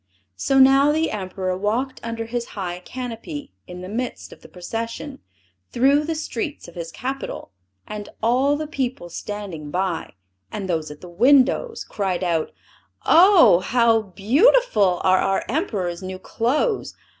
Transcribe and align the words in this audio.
So 0.35 0.57
now 0.57 0.91
the 0.91 1.11
Emperor 1.11 1.55
walked 1.55 1.99
under 2.03 2.25
his 2.25 2.45
high 2.57 2.79
canopy 2.79 3.53
in 3.67 3.81
the 3.81 3.87
midst 3.87 4.33
of 4.33 4.41
the 4.41 4.49
procession, 4.49 5.19
through 5.71 6.05
the 6.05 6.15
streets 6.15 6.67
of 6.67 6.73
his 6.73 6.91
capital; 6.91 7.51
and 7.87 8.09
all 8.23 8.55
the 8.57 8.65
people 8.65 9.09
standing 9.09 9.69
by, 9.69 10.13
and 10.51 10.67
those 10.67 10.89
at 10.89 11.01
the 11.01 11.07
windows, 11.07 11.83
cried 11.83 12.23
out, 12.23 12.51
"Oh! 13.05 13.59
How 13.59 14.01
beautiful 14.01 15.01
are 15.03 15.19
our 15.19 15.45
Emperor's 15.47 16.01
new 16.01 16.17
clothes! 16.17 16.95